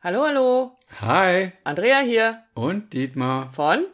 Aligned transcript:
Hallo, 0.00 0.22
hallo. 0.22 0.76
Hi. 1.00 1.50
Andrea 1.64 1.98
hier. 1.98 2.44
Und 2.54 2.92
Dietmar. 2.92 3.52
Von 3.52 3.84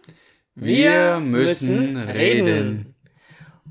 Wir, 0.54 1.19
müssen, 1.19 1.96
reden. 1.96 2.95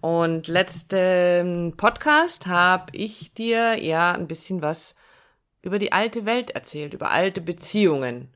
Und 0.02 0.47
letzten 0.47 1.75
Podcast 1.77 2.47
habe 2.47 2.88
ich 2.93 3.35
dir 3.35 3.77
ja 3.79 4.13
ein 4.13 4.27
bisschen 4.27 4.63
was 4.63 4.96
über 5.61 5.77
die 5.77 5.91
alte 5.91 6.25
Welt 6.25 6.49
erzählt, 6.49 6.96
über 6.96 7.11
alte 7.11 7.39
Beziehungen 7.39 8.29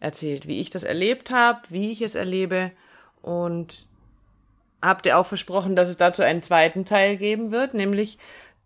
erzählt, 0.00 0.46
wie 0.46 0.58
ich 0.58 0.70
das 0.70 0.82
erlebt 0.82 1.30
habe, 1.30 1.60
wie 1.68 1.92
ich 1.92 2.00
es 2.00 2.14
erlebe 2.14 2.72
und 3.20 3.86
habe 4.80 5.02
dir 5.02 5.18
auch 5.18 5.26
versprochen, 5.26 5.76
dass 5.76 5.90
es 5.90 5.98
dazu 5.98 6.22
einen 6.22 6.42
zweiten 6.42 6.86
Teil 6.86 7.18
geben 7.18 7.52
wird, 7.52 7.74
nämlich 7.74 8.16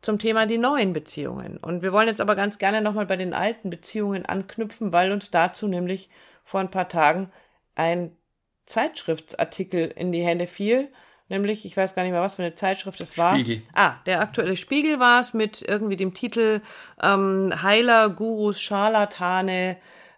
zum 0.07 0.19
Thema 0.19 0.47
die 0.47 0.57
neuen 0.57 0.93
Beziehungen. 0.93 1.59
Und 1.59 1.83
wir 1.83 1.93
wollen 1.93 2.09
jetzt 2.09 2.21
aber 2.21 2.37
ganz 2.37 2.57
gerne 2.59 2.81
nochmal 2.81 3.07
bei 3.07 3.17
den 3.17 3.35
alten 3.35 3.69
Beziehungen 3.69 4.25
anknüpfen, 4.25 4.93
weil 4.93 5.13
uns 5.13 5.31
dazu 5.31 5.67
nämlich 5.67 6.09
vor 6.45 6.61
ein 6.61 6.71
paar 6.71 6.89
Tagen 6.89 7.31
ein 7.75 8.17
Zeitschriftsartikel 8.67 9.93
in 9.95 10.13
die 10.13 10.23
Hände 10.23 10.47
fiel. 10.47 10.89
Nämlich, 11.29 11.67
ich 11.67 11.77
weiß 11.77 11.97
gar 11.97 12.05
nicht 12.05 12.13
mehr, 12.13 12.23
was 12.23 12.37
für 12.37 12.43
eine 12.43 12.55
Zeitschrift 12.55 13.01
es 13.01 13.19
war. 13.19 13.35
Spiegel. 13.35 13.63
Ah, 13.75 13.97
der 14.07 14.21
aktuelle 14.21 14.57
Spiegel 14.57 15.01
war 15.01 15.21
es 15.21 15.35
mit 15.35 15.61
irgendwie 15.61 15.97
dem 15.97 16.15
Titel 16.15 16.61
ähm, 17.03 17.53
Heiler, 17.63 18.09
Gurus, 18.11 18.61
Scharlatane, 18.61 19.77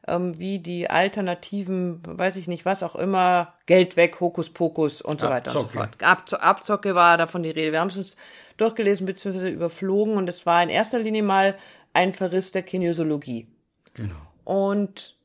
ähm, 0.08 0.38
wie 0.38 0.58
die 0.58 0.90
alternativen, 0.90 2.00
weiß 2.04 2.36
ich 2.36 2.48
nicht, 2.48 2.64
was 2.64 2.82
auch 2.82 2.96
immer, 2.96 3.54
Geld 3.66 3.96
weg, 3.96 4.20
Hokuspokus 4.20 5.02
und 5.02 5.20
so 5.20 5.28
weiter 5.28 5.54
und 5.54 5.62
so 5.62 5.68
fort. 5.68 6.02
Abzo 6.02 6.36
Abzocke 6.36 6.94
war 6.94 7.16
davon 7.16 7.42
die 7.42 7.50
Rede. 7.50 7.72
Wir 7.72 7.80
haben 7.80 7.88
es 7.88 7.96
uns 7.96 8.16
durchgelesen 8.56 9.06
bzw. 9.06 9.50
überflogen 9.50 10.16
und 10.16 10.28
es 10.28 10.46
war 10.46 10.62
in 10.62 10.68
erster 10.68 10.98
Linie 10.98 11.22
mal 11.22 11.56
ein 11.92 12.12
Verriss 12.12 12.52
der 12.52 12.62
Kinesiologie. 12.62 13.48
Genau. 13.94 14.16
Und 14.44 15.16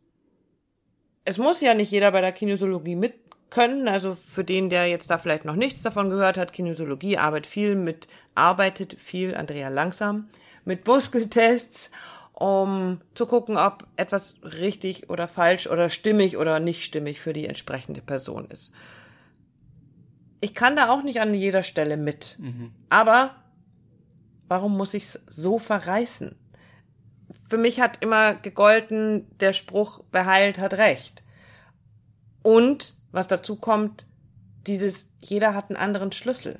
es 1.25 1.37
muss 1.37 1.61
ja 1.61 1.73
nicht 1.73 1.91
jeder 1.91 2.11
bei 2.11 2.21
der 2.21 2.31
Kinesiologie 2.31 2.95
mit 2.95 3.13
können. 3.53 3.87
Also 3.87 4.15
für 4.15 4.43
den, 4.43 4.69
der 4.69 4.87
jetzt 4.87 5.09
da 5.09 5.17
vielleicht 5.17 5.45
noch 5.45 5.55
nichts 5.55 5.81
davon 5.83 6.09
gehört 6.09 6.37
hat, 6.37 6.51
Kinesiologie 6.51 7.17
arbeitet 7.17 7.47
viel 7.47 7.75
mit, 7.75 8.07
arbeitet 8.35 8.97
viel, 8.99 9.35
Andrea 9.35 9.69
langsam, 9.69 10.27
mit 10.65 10.85
Muskeltests, 10.87 11.91
um 12.33 12.99
zu 13.13 13.25
gucken, 13.25 13.57
ob 13.57 13.87
etwas 13.95 14.35
richtig 14.43 15.09
oder 15.09 15.27
falsch 15.27 15.67
oder 15.67 15.89
stimmig 15.89 16.37
oder 16.37 16.59
nicht 16.59 16.83
stimmig 16.83 17.21
für 17.21 17.31
die 17.31 17.47
entsprechende 17.47 18.01
Person 18.01 18.49
ist. 18.49 18.73
Ich 20.41 20.53
kann 20.53 20.75
da 20.75 20.89
auch 20.89 21.03
nicht 21.03 21.21
an 21.21 21.33
jeder 21.33 21.63
Stelle 21.63 21.95
mit. 21.95 22.37
Aber 22.89 23.35
warum 24.47 24.75
muss 24.75 24.93
ich's 24.93 25.19
so 25.27 25.57
verreißen? 25.57 26.35
Für 27.47 27.57
mich 27.57 27.79
hat 27.79 28.01
immer 28.01 28.33
gegolten 28.33 29.27
der 29.39 29.53
Spruch, 29.53 30.03
wer 30.11 30.25
heilt, 30.25 30.57
hat 30.57 30.73
recht. 30.73 31.23
Und, 32.41 32.95
was 33.11 33.27
dazu 33.27 33.55
kommt, 33.55 34.05
dieses, 34.67 35.07
jeder 35.19 35.53
hat 35.53 35.69
einen 35.69 35.77
anderen 35.77 36.11
Schlüssel. 36.11 36.59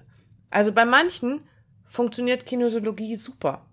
Also 0.49 0.71
bei 0.71 0.85
manchen 0.85 1.41
funktioniert 1.85 2.45
Kinesiologie 2.45 3.15
super. 3.15 3.65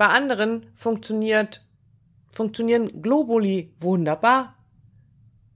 Bei 0.00 0.06
anderen 0.06 0.64
funktioniert, 0.76 1.60
funktionieren 2.32 3.02
Globuli 3.02 3.74
wunderbar. 3.80 4.54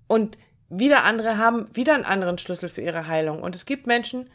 Und 0.07 0.37
wieder 0.69 1.05
andere 1.05 1.39
haben 1.39 1.75
wieder 1.75 1.95
einen 1.95 2.05
anderen 2.05 2.37
Schlüssel 2.37 2.69
für 2.69 2.83
ihre 2.83 3.07
Heilung. 3.07 3.43
Und 3.43 3.57
es 3.57 3.65
gibt 3.65 3.87
Menschen, 3.87 4.29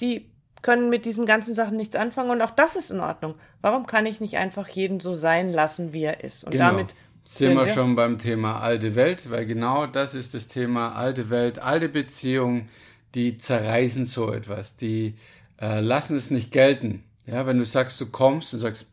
die 0.00 0.28
können 0.62 0.90
mit 0.90 1.06
diesen 1.06 1.24
ganzen 1.24 1.54
Sachen 1.54 1.76
nichts 1.76 1.94
anfangen 1.94 2.30
und 2.30 2.42
auch 2.42 2.50
das 2.50 2.74
ist 2.74 2.90
in 2.90 2.98
Ordnung. 2.98 3.36
Warum 3.60 3.86
kann 3.86 4.06
ich 4.06 4.20
nicht 4.20 4.38
einfach 4.38 4.66
jeden 4.66 4.98
so 4.98 5.14
sein 5.14 5.52
lassen, 5.52 5.92
wie 5.92 6.02
er 6.02 6.24
ist? 6.24 6.42
Und 6.42 6.50
Genau. 6.50 6.70
damit 6.72 6.92
sind 7.22 7.56
wir 7.56 7.68
schon 7.68 7.94
beim 7.94 8.18
Thema 8.18 8.58
alte 8.58 8.96
Welt, 8.96 9.30
weil 9.30 9.46
genau 9.46 9.86
das 9.86 10.14
ist 10.14 10.34
das 10.34 10.48
Thema 10.48 10.96
alte 10.96 11.30
Welt, 11.30 11.60
alte 11.60 11.88
Beziehungen, 11.88 12.68
die 13.14 13.38
zerreißen 13.38 14.04
so 14.04 14.32
etwas, 14.32 14.76
die 14.76 15.14
äh, 15.62 15.78
lassen 15.78 16.16
es 16.16 16.32
nicht 16.32 16.50
gelten. 16.50 17.04
Ja, 17.26 17.46
wenn 17.46 17.58
du 17.58 17.64
sagst, 17.64 18.00
du 18.00 18.06
kommst 18.06 18.52
und 18.52 18.58
sagst, 18.58 18.88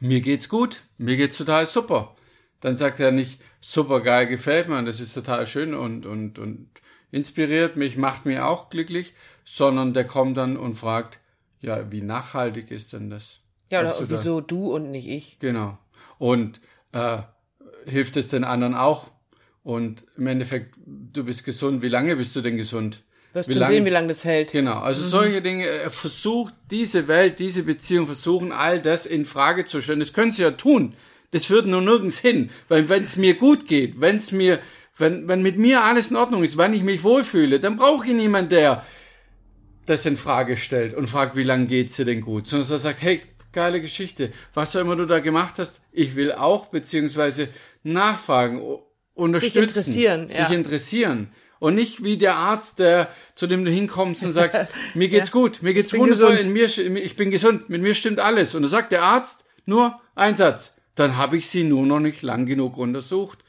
mir 0.00 0.20
geht's 0.20 0.48
gut, 0.48 0.82
mir 0.98 1.16
geht's 1.16 1.38
total 1.38 1.66
super, 1.66 2.16
dann 2.60 2.76
sagt 2.76 3.00
er 3.00 3.10
nicht, 3.12 3.40
super 3.60 4.00
geil, 4.00 4.26
gefällt 4.26 4.68
mir, 4.68 4.82
das 4.84 5.00
ist 5.00 5.14
total 5.14 5.46
schön 5.46 5.74
und, 5.74 6.06
und, 6.06 6.38
und 6.38 6.68
inspiriert 7.10 7.76
mich, 7.76 7.96
macht 7.96 8.26
mir 8.26 8.46
auch 8.46 8.68
glücklich, 8.70 9.14
sondern 9.44 9.94
der 9.94 10.04
kommt 10.04 10.36
dann 10.36 10.56
und 10.56 10.74
fragt, 10.74 11.20
ja, 11.60 11.90
wie 11.90 12.02
nachhaltig 12.02 12.70
ist 12.70 12.92
denn 12.92 13.10
das? 13.10 13.40
Ja, 13.70 13.80
oder 13.80 13.92
du 13.94 14.06
da- 14.06 14.18
wieso 14.20 14.40
du 14.40 14.72
und 14.74 14.90
nicht 14.90 15.08
ich? 15.08 15.38
Genau. 15.40 15.78
Und 16.18 16.60
äh, 16.92 17.18
hilft 17.86 18.16
es 18.16 18.28
den 18.28 18.44
anderen 18.44 18.74
auch? 18.74 19.10
Und 19.62 20.04
im 20.16 20.26
Endeffekt, 20.26 20.74
du 20.86 21.24
bist 21.24 21.44
gesund. 21.44 21.82
Wie 21.82 21.88
lange 21.88 22.16
bist 22.16 22.34
du 22.34 22.40
denn 22.40 22.56
gesund? 22.56 23.02
Wirst 23.38 23.52
schon 23.52 23.60
lange- 23.60 23.74
sehen, 23.74 23.84
wie 23.84 23.90
lange 23.90 24.08
das 24.08 24.24
hält. 24.24 24.52
Genau. 24.52 24.80
Also 24.80 25.02
solche 25.06 25.42
Dinge, 25.42 25.66
äh, 25.66 25.90
versucht 25.90 26.54
diese 26.70 27.08
Welt, 27.08 27.38
diese 27.38 27.62
Beziehung, 27.62 28.06
versuchen 28.06 28.52
all 28.52 28.80
das 28.80 29.06
in 29.06 29.26
Frage 29.26 29.64
zu 29.64 29.80
stellen. 29.80 30.00
Das 30.00 30.12
können 30.12 30.32
sie 30.32 30.42
ja 30.42 30.50
tun. 30.52 30.94
Das 31.30 31.46
führt 31.46 31.66
nur 31.66 31.82
nirgends 31.82 32.18
hin. 32.18 32.50
Weil 32.68 32.88
wenn 32.88 33.04
es 33.04 33.16
mir 33.16 33.34
gut 33.34 33.66
geht, 33.66 34.00
wenn 34.00 34.16
es 34.16 34.32
mir, 34.32 34.58
wenn, 34.96 35.28
wenn 35.28 35.42
mit 35.42 35.58
mir 35.58 35.82
alles 35.84 36.10
in 36.10 36.16
Ordnung 36.16 36.42
ist, 36.42 36.56
wenn 36.56 36.72
ich 36.72 36.82
mich 36.82 37.04
wohlfühle, 37.04 37.60
dann 37.60 37.76
brauche 37.76 38.06
ich 38.06 38.12
niemanden, 38.14 38.50
der 38.50 38.84
das 39.86 40.04
in 40.06 40.16
Frage 40.16 40.56
stellt 40.56 40.94
und 40.94 41.08
fragt, 41.08 41.36
wie 41.36 41.42
lange 41.42 41.66
geht's 41.66 41.96
dir 41.96 42.04
denn 42.04 42.20
gut, 42.20 42.46
sondern 42.46 42.70
er 42.70 42.78
sagt, 42.78 43.02
hey, 43.02 43.22
geile 43.52 43.80
Geschichte, 43.80 44.32
was 44.54 44.76
auch 44.76 44.80
immer 44.80 44.96
du 44.96 45.06
da 45.06 45.20
gemacht 45.20 45.54
hast, 45.58 45.80
ich 45.92 46.14
will 46.14 46.32
auch 46.32 46.66
beziehungsweise 46.66 47.48
nachfragen, 47.82 48.62
unterstützen, 49.14 49.62
interessieren, 49.62 50.28
sich 50.28 50.38
ja. 50.38 50.48
interessieren 50.48 51.30
und 51.58 51.74
nicht 51.74 52.04
wie 52.04 52.16
der 52.16 52.36
Arzt, 52.36 52.78
der 52.78 53.08
zu 53.34 53.46
dem 53.46 53.64
du 53.64 53.70
hinkommst 53.70 54.24
und 54.24 54.32
sagst, 54.32 54.58
mir 54.94 55.08
geht's 55.08 55.32
gut, 55.32 55.62
mir 55.62 55.74
geht's 55.74 55.92
wundervoll, 55.92 56.36
in 56.36 56.52
mir, 56.52 56.64
ich 56.64 57.16
bin 57.16 57.30
gesund, 57.30 57.68
mit 57.68 57.82
mir 57.82 57.94
stimmt 57.94 58.20
alles 58.20 58.54
und 58.54 58.62
da 58.62 58.68
sagt 58.68 58.92
der 58.92 59.02
Arzt 59.02 59.44
nur 59.66 60.00
ein 60.14 60.36
Satz, 60.36 60.74
dann 60.94 61.16
habe 61.16 61.36
ich 61.36 61.48
sie 61.48 61.64
nur 61.64 61.86
noch 61.86 62.00
nicht 62.00 62.22
lang 62.22 62.46
genug 62.46 62.76
untersucht. 62.76 63.44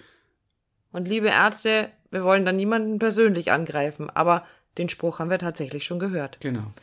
Und 0.91 1.07
liebe 1.07 1.27
Ärzte, 1.27 1.91
wir 2.11 2.23
wollen 2.23 2.45
da 2.45 2.51
niemanden 2.51 2.99
persönlich 2.99 3.51
angreifen, 3.51 4.09
aber 4.09 4.45
den 4.77 4.89
Spruch 4.89 5.19
haben 5.19 5.29
wir 5.29 5.39
tatsächlich 5.39 5.83
schon 5.83 5.99
gehört. 5.99 6.39
Genau. 6.39 6.73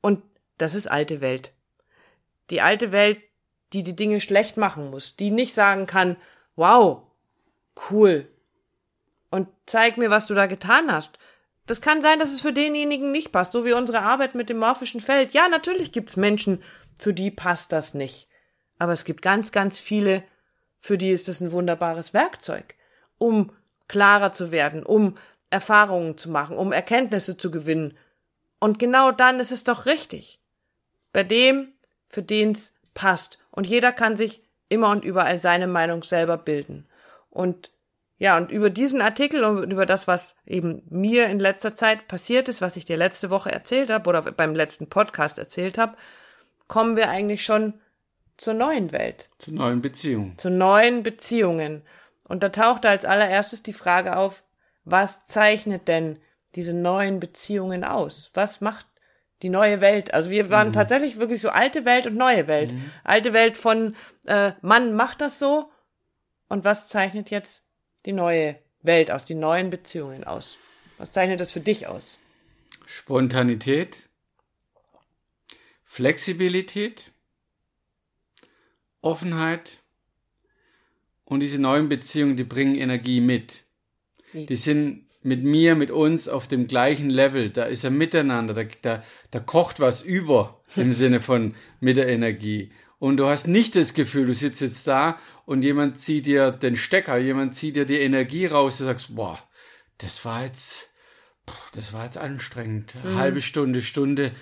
Und 0.00 0.22
das 0.58 0.74
ist 0.74 0.90
alte 0.90 1.20
Welt. 1.20 1.52
Die 2.50 2.60
alte 2.60 2.92
Welt, 2.92 3.20
die 3.72 3.82
die 3.82 3.96
Dinge 3.96 4.20
schlecht 4.20 4.56
machen 4.56 4.90
muss, 4.90 5.16
die 5.16 5.30
nicht 5.30 5.54
sagen 5.54 5.86
kann, 5.86 6.16
wow, 6.56 7.02
cool. 7.90 8.28
Und 9.30 9.48
zeig 9.66 9.98
mir, 9.98 10.10
was 10.10 10.26
du 10.26 10.34
da 10.34 10.46
getan 10.46 10.90
hast. 10.90 11.18
Das 11.66 11.82
kann 11.82 12.00
sein, 12.00 12.18
dass 12.18 12.32
es 12.32 12.40
für 12.40 12.52
denjenigen 12.52 13.12
nicht 13.12 13.30
passt, 13.30 13.52
so 13.52 13.64
wie 13.64 13.74
unsere 13.74 14.00
Arbeit 14.00 14.34
mit 14.34 14.48
dem 14.48 14.58
morphischen 14.58 15.00
Feld. 15.00 15.32
Ja, 15.32 15.48
natürlich 15.48 15.92
gibt's 15.92 16.16
Menschen, 16.16 16.62
für 16.98 17.12
die 17.12 17.30
passt 17.30 17.72
das 17.72 17.92
nicht. 17.92 18.28
Aber 18.78 18.92
es 18.92 19.04
gibt 19.04 19.22
ganz, 19.22 19.52
ganz 19.52 19.78
viele, 19.78 20.22
für 20.78 20.96
die 20.96 21.10
ist 21.10 21.28
das 21.28 21.40
ein 21.40 21.52
wunderbares 21.52 22.14
Werkzeug, 22.14 22.74
um 23.18 23.52
klarer 23.86 24.32
zu 24.32 24.50
werden, 24.50 24.82
um 24.82 25.16
Erfahrungen 25.50 26.16
zu 26.16 26.30
machen, 26.30 26.56
um 26.56 26.72
Erkenntnisse 26.72 27.36
zu 27.36 27.50
gewinnen. 27.50 27.96
Und 28.60 28.78
genau 28.78 29.12
dann 29.12 29.40
ist 29.40 29.52
es 29.52 29.64
doch 29.64 29.86
richtig. 29.86 30.40
Bei 31.12 31.22
dem, 31.22 31.72
für 32.08 32.22
den's 32.22 32.74
passt. 32.94 33.38
Und 33.50 33.66
jeder 33.66 33.92
kann 33.92 34.16
sich 34.16 34.42
immer 34.68 34.90
und 34.90 35.04
überall 35.04 35.38
seine 35.38 35.66
Meinung 35.66 36.02
selber 36.02 36.36
bilden. 36.36 36.86
Und 37.30 37.70
ja, 38.18 38.36
und 38.36 38.50
über 38.50 38.68
diesen 38.70 39.00
Artikel 39.00 39.44
und 39.44 39.70
über 39.70 39.86
das, 39.86 40.08
was 40.08 40.34
eben 40.44 40.82
mir 40.90 41.26
in 41.26 41.38
letzter 41.38 41.74
Zeit 41.74 42.08
passiert 42.08 42.48
ist, 42.48 42.60
was 42.60 42.76
ich 42.76 42.84
dir 42.84 42.96
letzte 42.96 43.30
Woche 43.30 43.52
erzählt 43.52 43.90
habe 43.90 44.08
oder 44.08 44.22
beim 44.22 44.54
letzten 44.54 44.88
Podcast 44.88 45.38
erzählt 45.38 45.78
habe, 45.78 45.96
kommen 46.66 46.96
wir 46.96 47.08
eigentlich 47.08 47.44
schon 47.44 47.74
zur 48.36 48.54
neuen 48.54 48.92
Welt 48.92 49.30
Zu 49.38 49.52
neuen 49.52 49.80
Beziehungen. 49.82 50.36
zu 50.38 50.50
neuen 50.50 51.02
Beziehungen. 51.02 51.82
Und 52.28 52.42
da 52.42 52.48
tauchte 52.50 52.88
als 52.88 53.04
allererstes 53.04 53.62
die 53.62 53.72
Frage 53.72 54.16
auf, 54.16 54.42
was 54.84 55.26
zeichnet 55.26 55.88
denn 55.88 56.18
diese 56.54 56.72
neuen 56.74 57.20
Beziehungen 57.20 57.84
aus? 57.84 58.30
Was 58.34 58.60
macht 58.60 58.86
die 59.42 59.48
neue 59.48 59.80
Welt? 59.80 60.12
Also 60.12 60.30
wir 60.30 60.50
waren 60.50 60.72
tatsächlich 60.72 61.18
wirklich 61.18 61.40
so 61.40 61.50
alte 61.50 61.84
Welt 61.84 62.06
und 62.06 62.16
neue 62.16 62.46
Welt. 62.48 62.72
Alte 63.04 63.32
Welt 63.32 63.56
von 63.56 63.94
äh, 64.26 64.52
Mann 64.60 64.92
macht 64.94 65.20
das 65.20 65.38
so. 65.38 65.70
Und 66.48 66.64
was 66.64 66.86
zeichnet 66.88 67.30
jetzt 67.30 67.67
die 68.06 68.12
neue 68.12 68.56
Welt 68.82 69.10
aus, 69.10 69.24
die 69.24 69.34
neuen 69.34 69.70
Beziehungen 69.70 70.24
aus? 70.24 70.56
Was 70.96 71.12
zeichnet 71.12 71.40
das 71.40 71.52
für 71.52 71.60
dich 71.60 71.86
aus? 71.86 72.20
Spontanität, 72.86 74.02
Flexibilität, 75.84 77.12
Offenheit 79.00 79.78
und 81.24 81.40
diese 81.40 81.58
neuen 81.58 81.88
Beziehungen, 81.88 82.36
die 82.36 82.44
bringen 82.44 82.74
Energie 82.74 83.20
mit. 83.20 83.64
Die 84.32 84.56
sind 84.56 85.08
mit 85.22 85.44
mir, 85.44 85.74
mit 85.74 85.90
uns 85.90 86.28
auf 86.28 86.48
dem 86.48 86.66
gleichen 86.66 87.10
Level. 87.10 87.50
Da 87.50 87.64
ist 87.64 87.84
ein 87.84 87.96
Miteinander, 87.96 88.54
da, 88.54 88.64
da, 88.82 89.02
da 89.30 89.40
kocht 89.40 89.80
was 89.80 90.02
über 90.02 90.62
im 90.76 90.92
Sinne 90.92 91.20
von 91.20 91.54
mit 91.80 91.96
der 91.96 92.08
Energie. 92.08 92.72
Und 92.98 93.16
du 93.16 93.26
hast 93.26 93.46
nicht 93.46 93.76
das 93.76 93.94
Gefühl, 93.94 94.26
du 94.26 94.34
sitzt 94.34 94.60
jetzt 94.60 94.86
da 94.86 95.18
und 95.44 95.62
jemand 95.62 96.00
zieht 96.00 96.26
dir 96.26 96.50
den 96.50 96.76
Stecker, 96.76 97.16
jemand 97.16 97.54
zieht 97.54 97.76
dir 97.76 97.84
die 97.84 97.98
Energie 97.98 98.46
raus, 98.46 98.78
du 98.78 98.84
sagst, 98.84 99.14
boah, 99.14 99.38
das 99.98 100.24
war 100.24 100.44
jetzt, 100.44 100.88
das 101.74 101.92
war 101.92 102.04
jetzt 102.04 102.18
anstrengend. 102.18 102.94
Mhm. 103.04 103.16
Halbe 103.16 103.40
Stunde, 103.40 103.82
Stunde, 103.82 104.32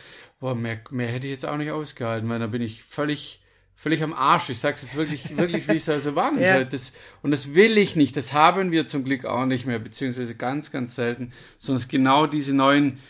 boah, 0.41 0.55
mehr, 0.55 0.81
mehr 0.91 1.08
hätte 1.08 1.26
ich 1.26 1.32
jetzt 1.32 1.47
auch 1.47 1.56
nicht 1.58 1.70
ausgehalten, 1.70 2.29
weil 2.29 2.38
da 2.38 2.47
bin 2.47 2.62
ich 2.62 2.82
völlig, 2.82 3.44
völlig 3.75 4.03
am 4.03 4.14
Arsch. 4.14 4.49
Ich 4.49 4.59
sag's 4.59 4.82
jetzt 4.82 4.97
wirklich, 4.97 5.37
wirklich, 5.37 5.69
wie 5.69 5.76
es 5.76 5.88
also 5.88 6.14
war. 6.14 6.32
ja. 6.38 6.64
das, 6.64 6.93
und 7.23 7.32
das 7.32 7.55
will 7.55 7.76
ich 7.76 7.94
nicht. 7.94 8.17
Das 8.17 8.32
haben 8.32 8.73
wir 8.73 8.87
zum 8.87 9.05
Glück 9.05 9.26
auch 9.26 9.44
nicht 9.44 9.67
mehr, 9.67 9.79
beziehungsweise 9.79 10.35
ganz, 10.35 10.73
ganz 10.73 10.94
selten, 10.94 11.32
sondern 11.59 11.82
ist 11.82 11.88
genau 11.88 12.26
diese 12.26 12.55
neuen 12.55 13.00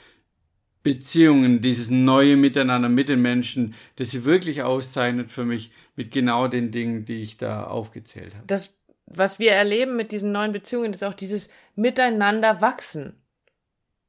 Beziehungen, 0.86 1.60
dieses 1.60 1.90
neue 1.90 2.36
Miteinander 2.36 2.88
mit 2.88 3.08
den 3.08 3.20
Menschen, 3.20 3.74
das 3.96 4.12
sie 4.12 4.24
wirklich 4.24 4.62
auszeichnet 4.62 5.32
für 5.32 5.44
mich 5.44 5.72
mit 5.96 6.12
genau 6.12 6.46
den 6.46 6.70
Dingen, 6.70 7.04
die 7.04 7.22
ich 7.22 7.38
da 7.38 7.64
aufgezählt 7.64 8.36
habe. 8.36 8.46
Das, 8.46 8.78
was 9.04 9.40
wir 9.40 9.50
erleben 9.50 9.96
mit 9.96 10.12
diesen 10.12 10.30
neuen 10.30 10.52
Beziehungen, 10.52 10.92
ist 10.92 11.02
auch 11.02 11.14
dieses 11.14 11.48
Miteinander 11.74 12.60
wachsen. 12.60 13.20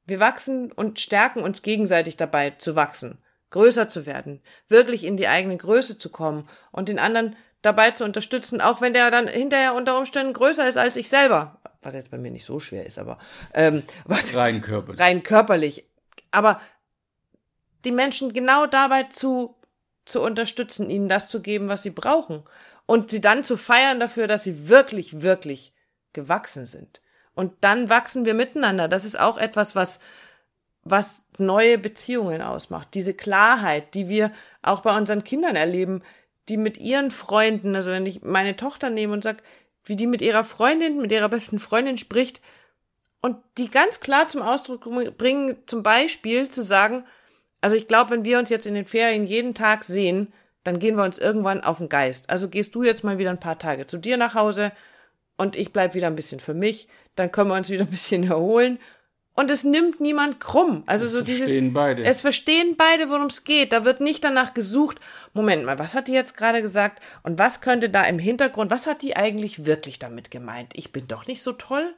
Wir 0.05 0.19
wachsen 0.19 0.71
und 0.71 0.99
stärken 0.99 1.41
uns 1.41 1.63
gegenseitig 1.63 2.15
dabei 2.15 2.51
zu 2.51 2.75
wachsen, 2.75 3.17
größer 3.49 3.89
zu 3.89 4.05
werden, 4.05 4.43
wirklich 4.67 5.03
in 5.03 5.17
die 5.17 5.27
eigene 5.27 5.57
Größe 5.57 5.97
zu 5.97 6.11
kommen 6.11 6.47
und 6.71 6.89
den 6.89 6.99
anderen 6.99 7.35
dabei 7.63 7.89
zu 7.89 8.03
unterstützen, 8.03 8.61
auch 8.61 8.81
wenn 8.81 8.93
der 8.93 9.09
dann 9.09 9.27
hinterher 9.27 9.73
unter 9.73 9.97
Umständen 9.97 10.33
größer 10.33 10.69
ist 10.69 10.77
als 10.77 10.95
ich 10.95 11.09
selber. 11.09 11.59
Was 11.81 11.95
jetzt 11.95 12.11
bei 12.11 12.19
mir 12.19 12.29
nicht 12.29 12.45
so 12.45 12.59
schwer 12.59 12.85
ist, 12.85 12.99
aber 12.99 13.17
ähm, 13.55 13.81
was, 14.05 14.35
rein 14.35 14.61
körperlich. 14.61 15.01
Rein 15.01 15.23
körperlich 15.23 15.85
aber 16.31 16.59
die 17.85 17.91
Menschen 17.91 18.33
genau 18.33 18.67
dabei 18.67 19.03
zu, 19.03 19.55
zu 20.05 20.21
unterstützen, 20.21 20.89
ihnen 20.89 21.09
das 21.09 21.29
zu 21.29 21.41
geben, 21.41 21.69
was 21.69 21.83
sie 21.83 21.89
brauchen. 21.89 22.43
Und 22.85 23.11
sie 23.11 23.21
dann 23.21 23.43
zu 23.43 23.57
feiern 23.57 23.99
dafür, 23.99 24.27
dass 24.27 24.43
sie 24.43 24.69
wirklich, 24.69 25.21
wirklich 25.21 25.73
gewachsen 26.13 26.65
sind. 26.65 27.01
Und 27.33 27.53
dann 27.61 27.89
wachsen 27.89 28.25
wir 28.25 28.33
miteinander. 28.33 28.87
Das 28.87 29.05
ist 29.05 29.19
auch 29.19 29.37
etwas, 29.37 29.75
was, 29.75 29.99
was 30.83 31.21
neue 31.37 31.77
Beziehungen 31.77 32.41
ausmacht. 32.41 32.89
Diese 32.93 33.13
Klarheit, 33.13 33.93
die 33.93 34.09
wir 34.09 34.31
auch 34.61 34.79
bei 34.79 34.97
unseren 34.97 35.23
Kindern 35.23 35.55
erleben, 35.55 36.01
die 36.49 36.57
mit 36.57 36.77
ihren 36.77 37.11
Freunden, 37.11 37.75
also 37.75 37.91
wenn 37.91 38.05
ich 38.05 38.21
meine 38.21 38.55
Tochter 38.55 38.89
nehme 38.89 39.13
und 39.13 39.23
sage, 39.23 39.43
wie 39.83 39.95
die 39.95 40.07
mit 40.07 40.21
ihrer 40.21 40.43
Freundin, 40.43 41.01
mit 41.01 41.11
ihrer 41.11 41.29
besten 41.29 41.59
Freundin 41.59 41.97
spricht, 41.97 42.41
und 43.21 43.37
die 43.57 43.69
ganz 43.69 43.99
klar 43.99 44.27
zum 44.27 44.41
Ausdruck 44.41 44.85
bringen, 45.17 45.57
zum 45.65 45.83
Beispiel 45.83 46.49
zu 46.49 46.63
sagen, 46.63 47.05
also 47.61 47.75
ich 47.75 47.87
glaube, 47.87 48.11
wenn 48.11 48.25
wir 48.25 48.39
uns 48.39 48.49
jetzt 48.49 48.67
in 48.67 48.75
den 48.75 48.85
Ferien 48.85 49.25
jeden 49.25 49.53
Tag 49.53 49.83
sehen, 49.83 50.31
dann 50.63 50.79
gehen 50.79 50.95
wir 50.95 51.03
uns 51.03 51.17
irgendwann 51.17 51.63
auf 51.63 51.79
den 51.79 51.89
Geist. 51.89 52.29
Also 52.29 52.49
gehst 52.49 52.75
du 52.75 52.83
jetzt 52.83 53.03
mal 53.03 53.17
wieder 53.17 53.29
ein 53.29 53.39
paar 53.39 53.57
Tage 53.57 53.87
zu 53.87 53.97
dir 53.97 54.17
nach 54.17 54.35
Hause 54.35 54.71
und 55.37 55.55
ich 55.55 55.71
bleib 55.71 55.93
wieder 55.93 56.07
ein 56.07 56.15
bisschen 56.15 56.39
für 56.39 56.53
mich, 56.53 56.87
dann 57.15 57.31
können 57.31 57.49
wir 57.49 57.55
uns 57.55 57.69
wieder 57.69 57.85
ein 57.85 57.89
bisschen 57.89 58.23
erholen. 58.23 58.79
Und 59.33 59.51
es 59.51 59.63
nimmt 59.63 60.01
niemand 60.01 60.39
krumm. 60.39 60.81
Also 60.87 61.05
es 61.05 61.11
so 61.11 61.21
dieses. 61.21 61.41
Es 61.41 61.49
verstehen 61.49 61.73
beide. 61.73 62.03
Es 62.03 62.21
verstehen 62.21 62.75
beide, 62.75 63.09
worum 63.11 63.27
es 63.27 63.43
geht. 63.43 63.71
Da 63.71 63.85
wird 63.85 64.01
nicht 64.01 64.23
danach 64.23 64.55
gesucht, 64.55 64.97
Moment 65.33 65.63
mal, 65.63 65.77
was 65.77 65.93
hat 65.93 66.07
die 66.07 66.13
jetzt 66.13 66.35
gerade 66.35 66.63
gesagt? 66.63 67.03
Und 67.21 67.37
was 67.37 67.61
könnte 67.61 67.89
da 67.89 68.03
im 68.03 68.17
Hintergrund, 68.17 68.71
was 68.71 68.87
hat 68.87 69.03
die 69.03 69.15
eigentlich 69.15 69.65
wirklich 69.65 69.99
damit 69.99 70.31
gemeint? 70.31 70.71
Ich 70.73 70.91
bin 70.91 71.07
doch 71.07 71.27
nicht 71.27 71.43
so 71.43 71.51
toll? 71.51 71.93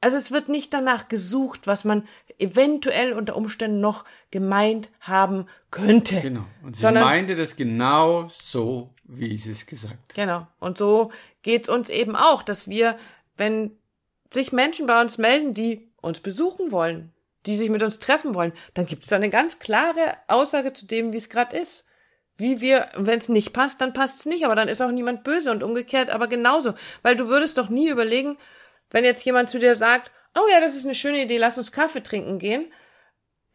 Also 0.00 0.16
es 0.16 0.30
wird 0.30 0.48
nicht 0.48 0.72
danach 0.74 1.08
gesucht, 1.08 1.66
was 1.66 1.84
man 1.84 2.06
eventuell 2.38 3.12
unter 3.12 3.36
Umständen 3.36 3.80
noch 3.80 4.04
gemeint 4.30 4.90
haben 5.00 5.46
könnte. 5.70 6.20
Genau. 6.20 6.44
Und 6.62 6.76
sie 6.76 6.82
sondern, 6.82 7.04
meinte 7.04 7.34
das 7.34 7.56
genau 7.56 8.28
so, 8.28 8.90
wie 9.04 9.36
sie 9.38 9.52
es 9.52 9.66
gesagt. 9.66 10.14
Genau. 10.14 10.46
Und 10.60 10.78
so 10.78 11.10
geht's 11.42 11.68
uns 11.68 11.88
eben 11.88 12.14
auch, 12.14 12.42
dass 12.42 12.68
wir, 12.68 12.98
wenn 13.36 13.72
sich 14.32 14.52
Menschen 14.52 14.86
bei 14.86 15.00
uns 15.00 15.18
melden, 15.18 15.54
die 15.54 15.88
uns 16.00 16.20
besuchen 16.20 16.72
wollen, 16.72 17.12
die 17.46 17.56
sich 17.56 17.70
mit 17.70 17.82
uns 17.82 17.98
treffen 17.98 18.34
wollen, 18.34 18.52
dann 18.74 18.86
gibt 18.86 19.04
es 19.04 19.08
da 19.08 19.16
eine 19.16 19.30
ganz 19.30 19.58
klare 19.58 20.16
Aussage 20.28 20.72
zu 20.72 20.86
dem, 20.86 21.12
wie 21.12 21.16
es 21.18 21.30
gerade 21.30 21.56
ist. 21.56 21.84
Wie 22.36 22.60
wir, 22.60 22.88
wenn 22.96 23.18
es 23.18 23.30
nicht 23.30 23.54
passt, 23.54 23.80
dann 23.80 23.94
passt 23.94 24.20
es 24.20 24.26
nicht, 24.26 24.44
aber 24.44 24.54
dann 24.54 24.68
ist 24.68 24.82
auch 24.82 24.90
niemand 24.90 25.24
böse 25.24 25.50
und 25.50 25.62
umgekehrt, 25.62 26.10
aber 26.10 26.26
genauso. 26.26 26.74
Weil 27.02 27.16
du 27.16 27.28
würdest 27.28 27.56
doch 27.56 27.70
nie 27.70 27.88
überlegen, 27.88 28.36
wenn 28.96 29.04
jetzt 29.04 29.26
jemand 29.26 29.50
zu 29.50 29.58
dir 29.58 29.74
sagt, 29.74 30.10
oh 30.34 30.50
ja, 30.50 30.58
das 30.58 30.74
ist 30.74 30.86
eine 30.86 30.94
schöne 30.94 31.24
Idee, 31.24 31.36
lass 31.36 31.58
uns 31.58 31.70
Kaffee 31.70 32.02
trinken 32.02 32.38
gehen, 32.38 32.72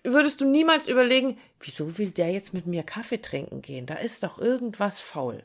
würdest 0.04 0.40
du 0.40 0.46
niemals 0.46 0.88
überlegen, 0.88 1.40
wieso 1.60 1.98
will 1.98 2.12
der 2.12 2.30
jetzt 2.30 2.54
mit 2.54 2.68
mir 2.68 2.84
Kaffee 2.84 3.20
trinken 3.20 3.64
gehen? 3.64 3.88
Da 3.88 3.96
ist 3.96 4.22
doch 4.22 4.38
irgendwas 4.38 5.02
faul. 5.02 5.44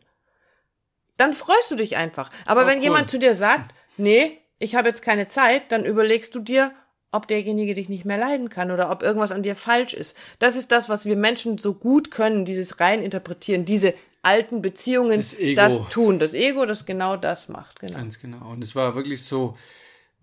Dann 1.17 1.33
freust 1.33 1.71
du 1.71 1.77
dich 1.77 1.97
einfach. 1.97 2.29
Aber 2.45 2.65
oh, 2.65 2.67
wenn 2.67 2.77
cool. 2.77 2.85
jemand 2.85 3.09
zu 3.09 3.19
dir 3.19 3.35
sagt, 3.35 3.75
nee, 3.97 4.37
ich 4.59 4.75
habe 4.75 4.87
jetzt 4.87 5.01
keine 5.01 5.29
Zeit, 5.29 5.73
dann 5.73 5.87
überlegst 5.87 6.35
du 6.35 6.41
dir, 6.41 6.73
ob 7.11 7.27
derjenige 7.27 7.73
dich 7.73 7.89
nicht 7.89 8.05
mehr 8.05 8.19
leiden 8.19 8.51
kann 8.51 8.71
oder 8.71 8.91
ob 8.91 9.03
irgendwas 9.03 9.33
an 9.33 9.43
dir 9.43 9.57
falsch 9.57 9.95
ist. 9.95 10.15
Das 10.39 10.57
ist 10.57 10.73
das, 10.73 10.91
was 10.91 11.07
wir 11.07 11.17
Menschen 11.17 11.57
so 11.57 11.73
gut 11.73 12.11
können, 12.11 12.45
dieses 12.45 12.81
rein 12.81 13.03
interpretieren, 13.03 13.65
diese 13.65 13.95
alten 14.21 14.61
Beziehungen 14.61 15.21
das, 15.21 15.37
das, 15.55 15.89
tun. 15.89 16.19
Das 16.19 16.35
Ego, 16.35 16.67
das 16.67 16.85
genau 16.85 17.17
das 17.17 17.49
macht. 17.49 17.81
Genau. 17.81 17.95
Ganz 17.95 18.21
genau. 18.21 18.51
Und 18.51 18.63
es 18.63 18.77
war 18.77 18.95
wirklich 18.95 19.25
so, 19.25 19.57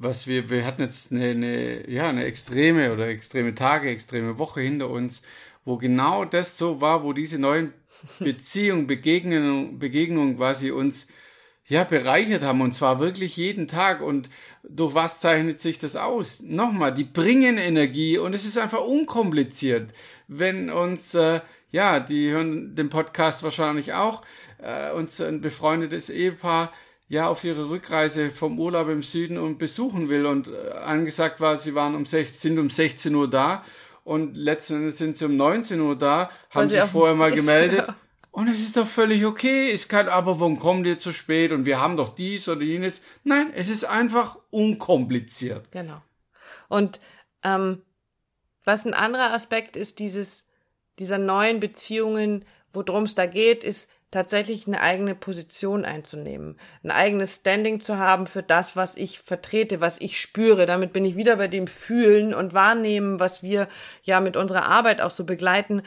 was 0.04 0.28
wir, 0.28 0.50
wir 0.50 0.66
hatten 0.66 0.82
jetzt 0.82 1.12
eine, 1.12 1.30
eine, 1.30 1.90
ja, 1.90 2.10
eine 2.10 2.26
extreme 2.26 2.94
oder 2.94 3.08
extreme 3.08 3.56
Tage, 3.56 3.90
extreme 3.90 4.38
Woche 4.38 4.62
hinter 4.62 4.90
uns, 4.90 5.22
wo 5.66 5.78
genau 5.78 6.26
das 6.26 6.58
so 6.58 6.82
war, 6.82 7.04
wo 7.04 7.14
diese 7.14 7.40
neuen 7.40 7.74
Beziehungen, 8.20 8.88
Begegnungen, 8.88 9.80
Begegnungen 9.80 10.38
quasi 10.38 10.72
uns 10.72 11.08
ja, 11.66 11.84
bereichert 11.86 12.44
haben 12.44 12.62
und 12.62 12.74
zwar 12.74 13.00
wirklich 13.00 13.38
jeden 13.38 13.68
Tag. 13.68 14.02
Und 14.02 14.30
durch 14.64 14.94
was 14.94 15.20
zeichnet 15.20 15.62
sich 15.62 15.80
das 15.80 15.96
aus? 15.96 16.42
Nochmal, 16.42 16.94
die 16.94 17.06
bringen 17.06 17.58
Energie 17.58 18.18
und 18.18 18.36
es 18.36 18.46
ist 18.46 18.58
einfach 18.58 18.82
unkompliziert. 18.82 19.94
Wenn 20.28 20.70
uns, 20.70 21.16
äh, 21.16 21.42
ja, 21.72 22.00
die 22.00 22.32
hören 22.32 22.76
den 22.76 22.90
Podcast 22.90 23.44
wahrscheinlich 23.44 23.94
auch, 23.94 24.24
äh, 24.60 24.92
uns 24.92 25.20
ein 25.22 25.42
befreundetes 25.42 26.10
Ehepaar 26.10 26.72
ja 27.14 27.28
auf 27.28 27.44
ihre 27.44 27.70
Rückreise 27.70 28.32
vom 28.32 28.60
Urlaub 28.60 28.90
im 28.90 29.04
Süden 29.04 29.38
und 29.38 29.58
besuchen 29.58 30.10
will 30.10 30.26
und 30.26 30.48
äh, 30.48 30.72
angesagt 30.72 31.40
war, 31.40 31.58
sie 31.58 31.76
waren 31.76 31.96
um 31.96 32.06
16, 32.06 32.52
sind 32.52 32.60
um 32.60 32.70
16 32.70 33.14
Uhr 33.16 33.30
da 33.30 33.64
und 34.04 34.36
letzten 34.36 34.76
Endes 34.76 34.98
sind 34.98 35.16
sie 35.16 35.26
um 35.26 35.38
19 35.38 35.80
Uhr 35.80 35.96
da, 35.96 36.30
haben 36.50 36.68
sich 36.68 36.82
vorher 36.82 37.16
mal 37.16 37.32
gemeldet. 37.36 37.88
Ja. 37.88 37.96
Und 38.32 38.48
es 38.48 38.62
ist 38.62 38.78
doch 38.78 38.88
völlig 38.88 39.26
okay. 39.26 39.70
Es 39.72 39.88
kann, 39.88 40.10
aber 40.10 40.40
warum 40.40 40.58
kommt 40.58 40.88
ihr 40.88 40.98
zu 40.98 41.14
spät? 41.14 41.52
Und 41.52 41.66
wir 41.66 41.80
haben 41.80 41.98
doch 41.98 42.16
dies 42.16 42.50
oder 42.50 42.64
jenes. 42.64 43.02
Nein, 43.24 43.52
es 43.54 43.70
ist 43.70 43.86
einfach 43.86 44.40
unkompliziert. 44.50 45.72
Genau. 45.72 46.02
Und 46.68 47.00
ähm, 47.44 47.84
was 48.64 48.86
ein 48.86 48.96
anderer 48.96 49.34
Aspekt 49.34 49.78
ist, 49.78 50.00
dieses, 50.00 50.50
dieser 50.98 51.20
neuen 51.20 51.60
Beziehungen, 51.60 52.44
worum 52.74 53.04
es 53.04 53.14
da 53.14 53.28
geht, 53.28 53.64
ist 53.64 53.88
tatsächlich 54.14 54.68
eine 54.68 54.80
eigene 54.80 55.16
Position 55.16 55.86
einzunehmen, 55.86 56.58
ein 56.84 56.92
eigenes 56.92 57.38
Standing 57.38 57.82
zu 57.82 57.98
haben 57.98 58.28
für 58.28 58.44
das, 58.44 58.76
was 58.76 58.96
ich 58.96 59.20
vertrete, 59.20 59.82
was 59.82 60.00
ich 60.00 60.22
spüre. 60.22 60.68
Damit 60.68 60.94
bin 60.94 61.04
ich 61.04 61.16
wieder 61.16 61.38
bei 61.38 61.48
dem 61.48 61.66
Fühlen 61.66 62.34
und 62.34 62.54
Wahrnehmen, 62.54 63.20
was 63.20 63.42
wir 63.42 63.68
ja 64.04 64.20
mit 64.20 64.38
unserer 64.38 64.66
Arbeit 64.66 65.02
auch 65.02 65.12
so 65.12 65.24
begleiten. 65.24 65.82